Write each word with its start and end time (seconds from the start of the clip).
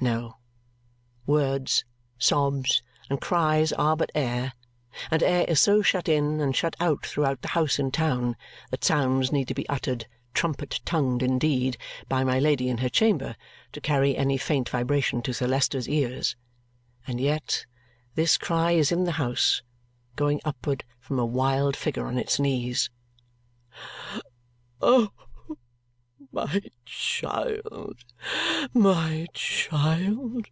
No. 0.00 0.36
Words, 1.26 1.84
sobs, 2.20 2.84
and 3.10 3.20
cries 3.20 3.72
are 3.72 3.96
but 3.96 4.12
air, 4.14 4.52
and 5.10 5.24
air 5.24 5.44
is 5.48 5.58
so 5.58 5.82
shut 5.82 6.08
in 6.08 6.40
and 6.40 6.54
shut 6.54 6.76
out 6.78 7.04
throughout 7.04 7.42
the 7.42 7.48
house 7.48 7.80
in 7.80 7.90
town 7.90 8.36
that 8.70 8.84
sounds 8.84 9.32
need 9.32 9.52
be 9.56 9.68
uttered 9.68 10.06
trumpet 10.34 10.80
tongued 10.84 11.20
indeed 11.20 11.76
by 12.08 12.22
my 12.22 12.38
Lady 12.38 12.68
in 12.68 12.78
her 12.78 12.88
chamber 12.88 13.34
to 13.72 13.80
carry 13.80 14.16
any 14.16 14.38
faint 14.38 14.68
vibration 14.68 15.20
to 15.22 15.34
Sir 15.34 15.48
Leicester's 15.48 15.88
ears; 15.88 16.36
and 17.04 17.20
yet 17.20 17.66
this 18.14 18.38
cry 18.38 18.70
is 18.70 18.92
in 18.92 19.02
the 19.02 19.12
house, 19.18 19.62
going 20.14 20.40
upward 20.44 20.84
from 21.00 21.18
a 21.18 21.26
wild 21.26 21.74
figure 21.74 22.06
on 22.06 22.18
its 22.18 22.38
knees. 22.38 22.88
"O 24.80 25.08
my 26.30 26.60
child, 26.84 27.96
my 28.74 29.26
child! 29.34 30.46